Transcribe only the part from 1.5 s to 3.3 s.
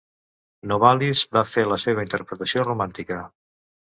la seva interpretació romàntica.